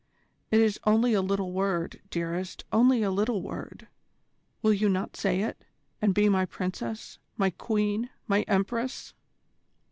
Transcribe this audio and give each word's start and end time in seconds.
It 0.49 0.59
is 0.61 0.79
only 0.83 1.13
a 1.13 1.21
little 1.21 1.51
word, 1.51 2.01
dearest, 2.09 2.63
only 2.73 3.03
a 3.03 3.11
little 3.11 3.43
word 3.43 3.87
will 4.63 4.73
you 4.73 4.89
not 4.89 5.15
say 5.15 5.41
it, 5.41 5.63
and 6.01 6.15
be 6.15 6.27
my 6.27 6.43
Princess, 6.47 7.19
my 7.37 7.51
Queen, 7.51 8.09
my 8.27 8.41
Empress?" 8.47 9.13